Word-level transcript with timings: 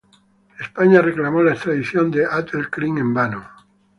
España 0.59 0.99
reclamó 0.99 1.43
la 1.43 1.51
extradición 1.51 2.09
de 2.09 2.25
Abd 2.25 2.55
el-Krim, 2.55 2.97
en 2.97 3.13
vano. 3.13 3.47